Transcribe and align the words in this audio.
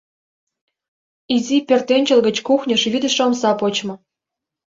Изи 1.35 1.57
пӧртӧнчыл 1.67 2.19
гыч 2.27 2.37
кухньыш 2.47 2.81
вӱдышӧ 2.91 3.21
омса 3.27 3.51
почмо. 3.59 3.95